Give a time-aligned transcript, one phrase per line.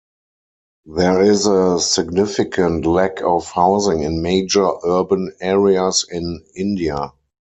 [0.87, 7.13] There is a significant lack of housing in major urban areas in India.